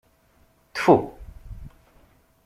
Ttfu! 0.69 0.95